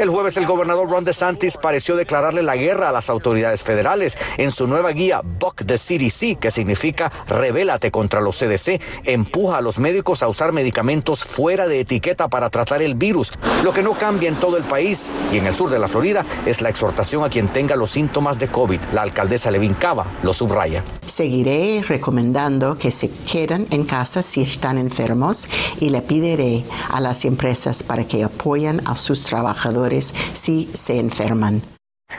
El 0.00 0.10
jueves 0.10 0.36
el 0.36 0.44
gobernador 0.44 0.90
Ron 0.90 1.04
DeSantis 1.04 1.56
pareció 1.56 1.94
declararle 1.94 2.42
la 2.42 2.56
guerra 2.56 2.88
a 2.88 2.92
las 2.92 3.08
autoridades 3.10 3.62
federales 3.62 4.18
en 4.38 4.50
su 4.50 4.66
nueva 4.66 4.90
guía 4.90 5.20
Buck 5.22 5.64
the 5.64 5.78
CDC, 5.78 6.40
que 6.40 6.50
significa 6.50 7.12
revélate 7.28 7.92
contra 7.92 8.20
los 8.20 8.36
CDC, 8.36 8.80
empuja 9.04 9.58
a 9.58 9.60
los 9.60 9.78
médicos 9.78 10.24
a 10.24 10.28
usar 10.28 10.50
medicamentos 10.50 11.24
fuera 11.24 11.68
de 11.68 11.78
etiqueta 11.78 12.28
para 12.28 12.50
tratar 12.50 12.82
el 12.82 12.96
virus. 12.96 13.30
Lo 13.62 13.72
que 13.72 13.82
no 13.82 13.92
cambia 13.94 14.28
en 14.28 14.40
todo 14.40 14.56
el 14.56 14.64
país 14.64 15.12
y 15.32 15.38
en 15.38 15.46
el 15.46 15.54
sur 15.54 15.70
de 15.70 15.78
la 15.78 15.86
Florida 15.86 16.26
es 16.44 16.60
la 16.60 16.70
exhortación 16.70 17.22
a 17.22 17.28
quien 17.28 17.46
tenga 17.48 17.76
los 17.76 17.92
síntomas 17.92 18.31
de 18.38 18.48
COVID. 18.48 18.80
La 18.92 19.02
alcaldesa 19.02 19.50
Levin 19.50 19.74
Cava 19.74 20.06
lo 20.22 20.32
subraya. 20.32 20.84
Seguiré 21.06 21.82
recomendando 21.86 22.76
que 22.78 22.90
se 22.90 23.10
queden 23.10 23.66
en 23.70 23.84
casa 23.84 24.22
si 24.22 24.42
están 24.42 24.78
enfermos 24.78 25.48
y 25.80 25.90
le 25.90 26.02
pediré 26.02 26.64
a 26.90 27.00
las 27.00 27.24
empresas 27.24 27.82
para 27.82 28.04
que 28.04 28.24
apoyen 28.24 28.80
a 28.86 28.96
sus 28.96 29.24
trabajadores 29.24 30.14
si 30.32 30.70
se 30.74 30.98
enferman. 30.98 31.62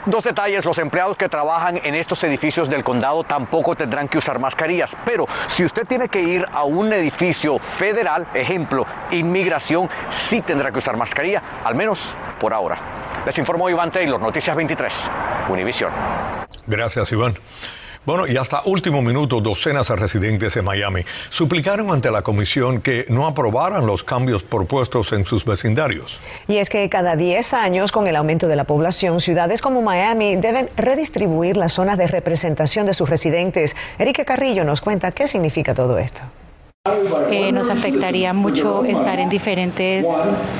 Dos 0.06 0.24
detalles, 0.24 0.64
los 0.64 0.78
empleados 0.78 1.16
que 1.16 1.28
trabajan 1.28 1.80
en 1.82 1.94
estos 1.94 2.22
edificios 2.24 2.68
del 2.68 2.84
condado 2.84 3.24
tampoco 3.24 3.74
tendrán 3.74 4.08
que 4.08 4.18
usar 4.18 4.38
mascarillas, 4.38 4.96
pero 5.04 5.26
si 5.48 5.64
usted 5.64 5.86
tiene 5.86 6.08
que 6.08 6.20
ir 6.20 6.46
a 6.52 6.64
un 6.64 6.92
edificio 6.92 7.58
federal, 7.58 8.26
ejemplo, 8.34 8.86
inmigración, 9.10 9.88
sí 10.10 10.40
tendrá 10.40 10.70
que 10.70 10.78
usar 10.78 10.96
mascarilla, 10.96 11.42
al 11.64 11.74
menos 11.74 12.14
por 12.38 12.52
ahora. 12.52 12.78
Les 13.24 13.38
informó 13.38 13.70
Iván 13.70 13.90
Taylor, 13.90 14.20
Noticias 14.20 14.54
23, 14.54 15.10
Univisión. 15.48 15.90
Gracias, 16.66 17.10
Iván. 17.12 17.34
Bueno, 18.06 18.26
y 18.26 18.36
hasta 18.36 18.60
último 18.66 19.00
minuto, 19.00 19.40
docenas 19.40 19.88
de 19.88 19.96
residentes 19.96 20.54
de 20.54 20.60
Miami 20.60 21.02
suplicaron 21.30 21.90
ante 21.90 22.10
la 22.10 22.20
comisión 22.20 22.82
que 22.82 23.06
no 23.08 23.26
aprobaran 23.26 23.86
los 23.86 24.04
cambios 24.04 24.42
propuestos 24.42 25.12
en 25.12 25.24
sus 25.24 25.46
vecindarios. 25.46 26.20
Y 26.46 26.58
es 26.58 26.68
que 26.68 26.86
cada 26.90 27.16
10 27.16 27.54
años, 27.54 27.92
con 27.92 28.06
el 28.06 28.16
aumento 28.16 28.46
de 28.46 28.56
la 28.56 28.64
población, 28.64 29.22
ciudades 29.22 29.62
como 29.62 29.80
Miami 29.80 30.36
deben 30.36 30.68
redistribuir 30.76 31.56
las 31.56 31.72
zonas 31.72 31.96
de 31.96 32.06
representación 32.06 32.84
de 32.84 32.92
sus 32.92 33.08
residentes. 33.08 33.74
Erika 33.98 34.26
Carrillo 34.26 34.64
nos 34.64 34.82
cuenta 34.82 35.10
qué 35.12 35.26
significa 35.26 35.74
todo 35.74 35.96
esto. 35.96 36.22
Eh, 37.30 37.50
nos 37.50 37.70
afectaría 37.70 38.34
mucho 38.34 38.84
estar 38.84 39.18
en 39.18 39.30
diferentes 39.30 40.04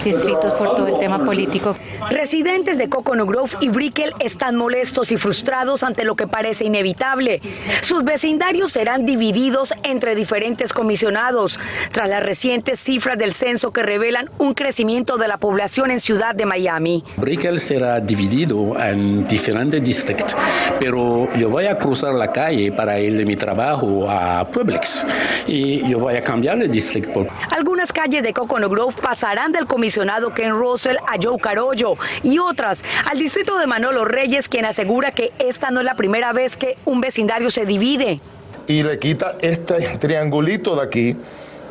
distritos 0.02 0.54
por 0.54 0.74
todo 0.74 0.86
el 0.86 0.98
tema 0.98 1.22
político. 1.22 1.76
Residentes 2.10 2.78
de 2.78 2.88
Coconut 2.88 3.28
Grove 3.28 3.52
y 3.60 3.68
Brickell 3.68 4.14
están 4.20 4.56
molestos 4.56 5.12
y 5.12 5.18
frustrados 5.18 5.82
ante 5.82 6.02
lo 6.02 6.14
que 6.14 6.26
parece 6.26 6.64
inevitable. 6.64 7.42
Sus 7.82 8.04
vecindarios 8.04 8.70
serán 8.72 9.04
divididos 9.04 9.74
entre 9.82 10.14
diferentes 10.14 10.72
comisionados, 10.72 11.58
tras 11.92 12.08
las 12.08 12.22
recientes 12.22 12.80
cifras 12.80 13.18
del 13.18 13.34
censo 13.34 13.70
que 13.70 13.82
revelan 13.82 14.30
un 14.38 14.54
crecimiento 14.54 15.18
de 15.18 15.28
la 15.28 15.36
población 15.36 15.90
en 15.90 16.00
Ciudad 16.00 16.34
de 16.34 16.46
Miami. 16.46 17.04
Brickell 17.18 17.60
será 17.60 18.00
dividido 18.00 18.80
en 18.80 19.28
diferentes 19.28 19.84
distritos, 19.84 20.34
pero 20.80 21.28
yo 21.36 21.50
voy 21.50 21.66
a 21.66 21.78
cruzar 21.78 22.14
la 22.14 22.32
calle 22.32 22.72
para 22.72 22.98
ir 22.98 23.14
de 23.14 23.26
mi 23.26 23.36
trabajo 23.36 24.08
a 24.08 24.48
Publix 24.50 25.04
y 25.46 25.86
yo 25.86 25.98
voy 25.98 26.13
a 26.16 26.22
cambiar 26.22 26.60
el 26.62 26.70
distrito. 26.70 27.26
Algunas 27.50 27.92
calles 27.92 28.22
de 28.22 28.32
Coconut 28.32 28.70
Grove 28.70 28.94
pasarán 29.00 29.52
del 29.52 29.66
comisionado 29.66 30.32
Ken 30.34 30.50
Russell 30.50 30.96
a 30.96 31.16
Joe 31.22 31.38
Carollo 31.38 31.94
y 32.22 32.38
otras 32.38 32.82
al 33.10 33.18
distrito 33.18 33.58
de 33.58 33.66
Manolo 33.66 34.04
Reyes, 34.04 34.48
quien 34.48 34.64
asegura 34.64 35.12
que 35.12 35.32
esta 35.38 35.70
no 35.70 35.80
es 35.80 35.86
la 35.86 35.94
primera 35.94 36.32
vez 36.32 36.56
que 36.56 36.76
un 36.84 37.00
vecindario 37.00 37.50
se 37.50 37.66
divide. 37.66 38.20
Y 38.66 38.82
le 38.82 38.98
quita 38.98 39.36
este 39.40 39.74
triangulito 39.98 40.76
de 40.76 40.82
aquí, 40.82 41.16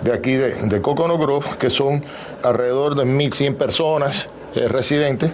de 0.03 0.13
aquí 0.13 0.33
de, 0.33 0.53
de 0.53 0.81
Coconut 0.81 1.19
Grove, 1.19 1.57
que 1.57 1.69
son 1.69 2.03
alrededor 2.43 2.95
de 2.95 3.03
1.100 3.03 3.55
personas 3.55 4.29
eh, 4.55 4.67
residentes, 4.67 5.31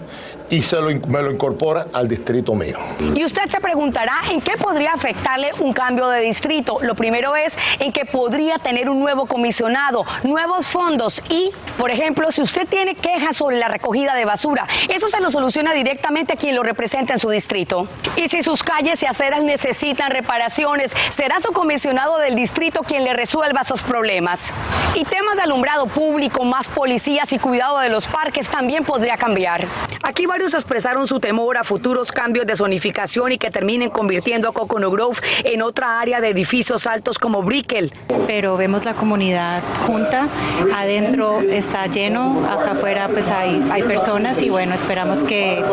y 0.50 0.62
se 0.62 0.76
lo, 0.78 0.90
me 1.08 1.22
lo 1.22 1.32
incorpora 1.32 1.88
al 1.94 2.08
distrito 2.08 2.56
mío. 2.56 2.78
Y 3.16 3.24
usted 3.24 3.48
se 3.50 3.60
preguntará 3.60 4.22
en 4.32 4.42
qué 4.42 4.58
podría 4.58 4.94
afectarle 4.94 5.52
un 5.60 5.74
cambio 5.74 6.08
de 6.10 6.22
distrito. 6.22 6.80
Lo 6.82 6.96
primero 6.96 7.36
es 7.36 7.58
en 7.80 7.92
que 7.92 8.06
podría 8.06 8.58
tener 8.58 8.90
un 8.90 9.00
nuevo 9.00 9.26
comisionado, 9.26 10.06
nuevos 10.24 10.68
fondos 10.68 11.22
y, 11.30 11.52
por 11.78 11.92
ejemplo, 11.92 12.32
si 12.32 12.42
usted 12.42 12.68
tiene 12.68 12.96
quejas 12.96 13.38
sobre 13.38 13.58
la 13.58 13.68
recogida 13.68 14.16
de 14.16 14.26
basura, 14.26 14.68
eso 14.88 15.08
se 15.08 15.20
lo 15.20 15.30
soluciona 15.30 15.74
directamente 15.74 16.34
a 16.34 16.36
quien 16.36 16.56
lo 16.56 16.64
representa 16.64 17.14
en 17.14 17.20
su 17.20 17.30
distrito. 17.30 17.88
Y 18.16 18.28
si 18.28 18.42
sus 18.42 18.64
calles 18.64 19.02
y 19.04 19.06
aceras 19.06 19.44
necesitan 19.44 20.12
reparaciones, 20.12 20.92
será 21.12 21.40
su 21.40 21.52
comisionado 21.52 22.18
del 22.18 22.36
distrito 22.36 22.82
quien 22.82 23.04
le 23.04 23.14
resuelva 23.14 23.62
esos 23.62 23.82
problemas. 23.82 24.54
Y 24.96 25.06
temas 25.06 25.36
de 25.36 25.44
alumbrado 25.44 25.86
público, 25.86 26.44
más 26.44 26.68
policías 26.68 27.32
y 27.34 27.40
cuidado 27.40 27.80
de 27.80 27.90
los 27.90 28.08
parques 28.08 28.50
también 28.50 28.84
podría 28.84 29.18
cambiar. 29.18 29.66
Aquí 30.02 30.26
va 30.26 30.39
Expresaron 30.40 31.06
su 31.06 31.20
temor 31.20 31.58
a 31.58 31.64
futuros 31.66 32.14
cambios 32.14 32.48
de 32.48 32.56
zonificación 32.56 33.34
y 33.34 33.38
que 33.38 33.52
terminen 33.52 33.90
convirtiendo 33.90 34.48
a 34.48 34.54
Coconut 34.54 34.92
Grove 34.92 35.20
en 35.44 35.62
otra 35.62 36.00
área 36.00 36.22
de 36.22 36.30
edificios 36.30 36.88
altos 36.88 37.20
como 37.20 37.44
Brickell. 37.44 37.92
Pero 38.26 38.56
vemos 38.56 38.86
la 38.86 38.94
comunidad 38.94 39.62
junta, 39.86 40.30
adentro 40.74 41.42
está 41.42 41.88
lleno, 41.88 42.50
acá 42.50 42.72
afuera 42.72 43.10
pues 43.10 43.30
hay, 43.30 43.62
hay 43.70 43.84
personas 43.84 44.42
y 44.42 44.50
bueno, 44.50 44.74
esperamos 44.74 45.24
que, 45.24 45.64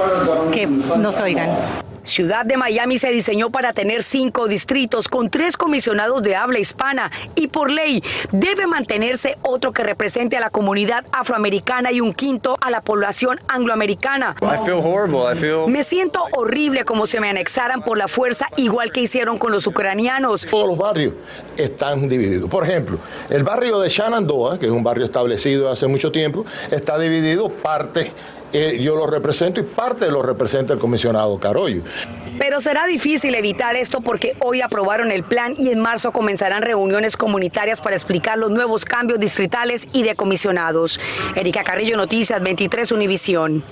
que 0.52 0.66
nos 0.66 1.20
oigan. 1.20 1.85
Ciudad 2.06 2.46
de 2.46 2.56
Miami 2.56 2.98
se 2.98 3.10
diseñó 3.10 3.50
para 3.50 3.72
tener 3.72 4.04
cinco 4.04 4.46
distritos 4.46 5.08
con 5.08 5.28
tres 5.28 5.56
comisionados 5.56 6.22
de 6.22 6.36
habla 6.36 6.60
hispana 6.60 7.10
y 7.34 7.48
por 7.48 7.68
ley 7.68 8.00
debe 8.30 8.68
mantenerse 8.68 9.36
otro 9.42 9.72
que 9.72 9.82
represente 9.82 10.36
a 10.36 10.40
la 10.40 10.50
comunidad 10.50 11.04
afroamericana 11.10 11.90
y 11.90 12.00
un 12.00 12.14
quinto 12.14 12.56
a 12.60 12.70
la 12.70 12.80
población 12.80 13.40
angloamericana. 13.48 14.36
Me 15.66 15.82
siento 15.82 16.22
horrible 16.30 16.84
como 16.84 17.08
se 17.08 17.18
me 17.18 17.28
anexaran 17.28 17.82
por 17.82 17.98
la 17.98 18.06
fuerza 18.06 18.46
igual 18.56 18.92
que 18.92 19.00
hicieron 19.00 19.36
con 19.36 19.50
los 19.50 19.66
ucranianos. 19.66 20.46
Todos 20.46 20.68
los 20.68 20.78
barrios 20.78 21.14
están 21.56 22.08
divididos. 22.08 22.48
Por 22.48 22.62
ejemplo, 22.62 23.00
el 23.30 23.42
barrio 23.42 23.80
de 23.80 23.88
Shenandoah, 23.88 24.60
que 24.60 24.66
es 24.66 24.72
un 24.72 24.84
barrio 24.84 25.06
establecido 25.06 25.68
hace 25.68 25.88
mucho 25.88 26.12
tiempo, 26.12 26.44
está 26.70 27.00
dividido 27.00 27.48
parte 27.48 28.12
eh, 28.52 28.78
yo 28.80 28.96
lo 28.96 29.06
represento 29.06 29.60
y 29.60 29.62
parte 29.64 30.10
lo 30.10 30.22
representa 30.22 30.72
el 30.72 30.78
comisionado 30.78 31.38
Carollo. 31.38 31.82
Pero 32.38 32.60
será 32.60 32.86
difícil 32.86 33.34
evitar 33.34 33.76
esto 33.76 34.00
porque 34.00 34.34
hoy 34.40 34.60
aprobaron 34.60 35.10
el 35.10 35.22
plan 35.22 35.54
y 35.58 35.70
en 35.70 35.80
marzo 35.80 36.12
comenzarán 36.12 36.62
reuniones 36.62 37.16
comunitarias 37.16 37.80
para 37.80 37.96
explicar 37.96 38.36
los 38.38 38.50
nuevos 38.50 38.84
cambios 38.84 39.18
distritales 39.18 39.88
y 39.92 40.02
de 40.02 40.14
comisionados. 40.14 41.00
Erika 41.34 41.64
Carrillo, 41.64 41.96
Noticias 41.96 42.42
23 42.42 42.92
Univisión. 42.92 43.62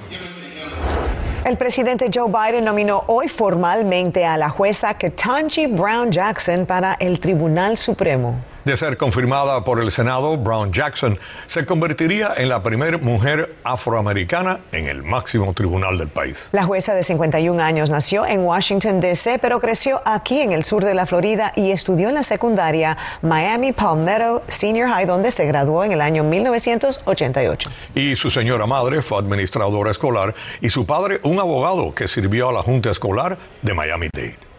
El 1.45 1.59
presidente 1.59 2.11
Joe 2.13 2.31
Biden 2.31 2.65
nominó 2.65 3.05
hoy 3.07 3.29
formalmente 3.29 4.25
a 4.25 4.39
la 4.39 4.49
jueza 4.49 4.95
Ketanji 4.95 5.67
Brown 5.67 6.11
Jackson 6.11 6.65
para 6.65 6.95
el 6.95 7.21
Tribunal 7.21 7.77
Supremo. 7.77 8.54
De 8.65 8.79
ser 8.79 8.97
confirmada 8.97 9.63
por 9.63 9.83
el 9.83 9.91
Senado, 9.91 10.39
Brown 10.39 10.73
Jackson 10.73 11.19
se 11.45 11.67
convertiría 11.67 12.31
en 12.39 12.49
la 12.49 12.63
primera 12.63 12.97
mujer 12.97 13.57
afroamericana 13.63 14.61
en 14.73 14.89
el 14.89 15.03
máximo 15.03 15.53
tribunal 15.53 15.99
del 15.99 16.09
país. 16.09 16.49
La 16.53 16.65
jueza 16.65 16.95
de 16.95 17.03
51 17.03 17.63
años 17.63 17.91
nació 17.91 18.25
en 18.25 18.41
Washington, 18.41 19.03
D.C., 19.03 19.39
pero 19.39 19.61
creció 19.61 20.01
aquí 20.07 20.41
en 20.41 20.53
el 20.53 20.65
sur 20.65 20.83
de 20.83 20.95
la 20.95 21.05
Florida 21.05 21.53
y 21.57 21.73
estudió 21.73 22.09
en 22.09 22.15
la 22.15 22.23
secundaria 22.23 22.97
Miami 23.21 23.73
Palmetto 23.73 24.43
Senior 24.49 24.89
High, 24.89 25.05
donde 25.05 25.31
se 25.31 25.45
graduó 25.45 25.85
en 25.85 25.93
el 25.93 26.01
año 26.01 26.25
1988. 26.25 27.71
Y 27.95 28.17
su 28.17 28.31
señora 28.31 28.65
madre 28.65 29.03
fue 29.03 29.19
administradora 29.19 29.91
escolar 29.91 30.35
y 30.63 30.71
su 30.71 30.87
padre 30.87 31.21
un 31.23 31.39
abogado 31.39 31.95
que 31.95 32.09
sirvió 32.09 32.49
a 32.49 32.53
la 32.55 32.63
Junta 32.63 32.91
Escolar 32.91 33.37
de 33.61 33.75
Miami-Dade. 33.75 34.54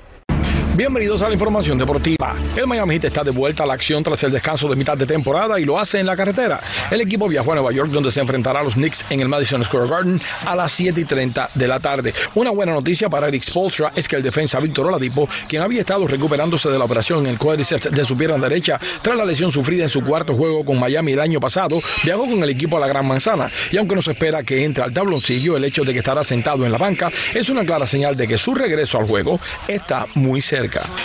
Bienvenidos 0.76 1.22
a 1.22 1.30
la 1.30 1.36
información 1.36 1.78
deportiva. 1.78 2.36
El 2.54 2.68
Miami 2.68 2.96
Heat 2.96 3.06
está 3.06 3.24
de 3.24 3.32
vuelta 3.32 3.64
a 3.64 3.66
la 3.66 3.76
acción 3.76 4.04
tras 4.04 4.22
el 4.24 4.32
descanso 4.34 4.68
de 4.68 4.76
mitad 4.76 4.98
de 4.98 5.06
temporada 5.06 5.58
y 5.58 5.64
lo 5.64 5.80
hace 5.80 6.02
en 6.02 6.06
la 6.06 6.18
carretera. 6.18 6.60
El 6.92 7.00
equipo 7.00 7.30
viajó 7.30 7.54
a 7.54 7.56
Nueva 7.56 7.72
York 7.72 7.90
donde 7.92 8.12
se 8.12 8.20
enfrentará 8.20 8.60
a 8.60 8.64
los 8.64 8.74
Knicks 8.74 9.06
en 9.10 9.22
el 9.22 9.30
Madison 9.30 9.64
Square 9.64 9.88
Garden 9.88 10.22
a 10.46 10.54
las 10.54 10.74
7 10.74 11.00
y 11.00 11.06
30 11.06 11.52
de 11.54 11.68
la 11.70 11.80
tarde. 11.80 12.14
Una 12.34 12.50
buena 12.50 12.74
noticia 12.74 13.10
para 13.10 13.30
Eric 13.30 13.44
Spolstra 13.44 13.94
es 13.96 14.06
que 14.10 14.18
el 14.18 14.24
defensa 14.24 14.60
Víctor 14.60 14.88
Oladipo, 14.88 15.26
quien 15.48 15.62
había 15.62 15.80
estado 15.80 16.08
recuperándose 16.08 16.70
de 16.70 16.78
la 16.78 16.84
operación 16.84 17.22
en 17.22 17.28
el 17.28 17.38
cuádriceps 17.38 17.92
de 17.92 18.04
su 18.04 18.16
pierna 18.16 18.38
derecha 18.38 18.78
tras 19.02 19.16
la 19.16 19.24
lesión 19.24 19.54
sufrida 19.54 19.84
en 19.84 19.90
su 19.90 20.04
cuarto 20.04 20.34
juego 20.34 20.66
con 20.66 20.78
Miami 20.78 21.14
el 21.14 21.22
año 21.22 21.40
pasado, 21.40 21.80
viajó 22.04 22.24
con 22.24 22.44
el 22.44 22.50
equipo 22.50 22.76
a 22.76 22.82
la 22.82 22.88
Gran 22.88 23.08
Manzana 23.08 23.50
y 23.72 23.78
aunque 23.78 23.96
no 23.96 24.02
se 24.02 24.12
espera 24.12 24.44
que 24.44 24.66
entre 24.66 24.84
al 24.84 24.92
tabloncillo, 24.92 25.56
el 25.56 25.64
hecho 25.64 25.86
de 25.86 25.94
que 25.94 26.00
estará 26.00 26.22
sentado 26.22 26.66
en 26.66 26.74
la 26.74 26.78
banca 26.78 27.10
es 27.34 27.48
una 27.48 27.64
clara 27.64 27.88
señal 27.88 28.18
de 28.18 28.28
que 28.28 28.38
su 28.38 28.54
regreso 28.54 28.98
al 28.98 29.08
juego 29.08 29.40
está 29.70 30.06
muy 30.16 30.42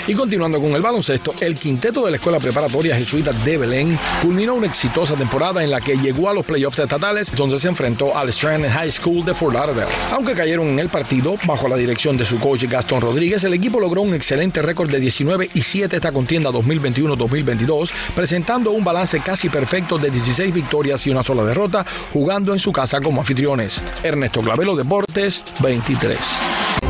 Y 0.06 0.14
continuando 0.14 0.60
con 0.60 0.72
el 0.72 0.80
baloncesto, 0.80 1.34
el 1.40 1.54
quinteto 1.54 2.04
de 2.04 2.10
la 2.10 2.16
Escuela 2.16 2.38
Preparatoria 2.38 2.96
Jesuita 2.96 3.32
de 3.32 3.58
Belén 3.58 3.98
culminó 4.22 4.54
una 4.54 4.66
exitosa 4.66 5.14
temporada 5.14 5.62
en 5.62 5.70
la 5.70 5.80
que 5.80 5.96
llegó 5.96 6.28
a 6.28 6.34
los 6.34 6.46
playoffs 6.46 6.78
estatales, 6.78 7.30
donde 7.32 7.58
se 7.58 7.68
enfrentó 7.68 8.16
al 8.16 8.28
Strand 8.30 8.66
High 8.66 8.90
School 8.90 9.24
de 9.24 9.34
Fort 9.34 9.54
Lauderdale. 9.54 9.90
Aunque 10.12 10.34
cayeron 10.34 10.66
en 10.68 10.78
el 10.78 10.88
partido, 10.88 11.36
bajo 11.46 11.68
la 11.68 11.76
dirección 11.76 12.16
de 12.16 12.24
su 12.24 12.38
coach 12.38 12.64
Gastón 12.64 13.00
Rodríguez, 13.00 13.44
el 13.44 13.54
equipo 13.54 13.80
logró 13.80 14.02
un 14.02 14.14
excelente 14.14 14.62
récord 14.62 14.90
de 14.90 15.00
19 15.00 15.50
y 15.54 15.62
7 15.62 15.96
esta 15.96 16.12
contienda 16.12 16.50
2021-2022, 16.50 17.90
presentando 18.14 18.70
un 18.70 18.84
balance 18.84 19.20
casi 19.20 19.48
perfecto 19.48 19.98
de 19.98 20.10
16 20.10 20.52
victorias 20.52 21.06
y 21.06 21.10
una 21.10 21.22
sola 21.22 21.44
derrota, 21.44 21.84
jugando 22.12 22.52
en 22.52 22.58
su 22.58 22.72
casa 22.72 23.00
como 23.00 23.20
anfitriones. 23.20 23.82
Ernesto 24.02 24.40
Clavelo 24.40 24.76
Deportes 24.76 25.44
23. 25.60 26.18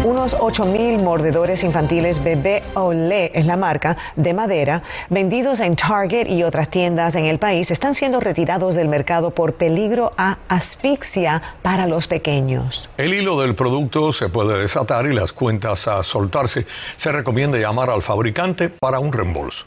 Unos 0.02 0.34
8.000 0.38 1.02
mordedores 1.02 1.62
infantiles 1.62 2.24
bebé 2.24 2.62
Olé 2.72 3.32
es 3.34 3.44
la 3.44 3.58
marca 3.58 3.98
de 4.16 4.32
madera 4.32 4.82
vendidos 5.10 5.60
en 5.60 5.76
Target 5.76 6.26
y 6.26 6.42
otras 6.42 6.70
tiendas 6.70 7.14
en 7.16 7.26
el 7.26 7.38
país 7.38 7.70
están 7.70 7.94
siendo 7.94 8.18
retirados 8.18 8.74
del 8.74 8.88
mercado 8.88 9.30
por 9.30 9.52
peligro 9.54 10.12
a 10.16 10.38
asfixia 10.48 11.42
para 11.60 11.86
los 11.86 12.08
pequeños. 12.08 12.88
El 12.96 13.12
hilo 13.12 13.38
del 13.42 13.54
producto 13.54 14.14
se 14.14 14.30
puede 14.30 14.58
desatar 14.58 15.04
y 15.04 15.12
las 15.12 15.34
cuentas 15.34 15.86
a 15.86 16.02
soltarse. 16.02 16.66
Se 16.96 17.12
recomienda 17.12 17.58
llamar 17.58 17.90
al 17.90 18.00
fabricante 18.00 18.70
para 18.70 19.00
un 19.00 19.12
reembolso. 19.12 19.66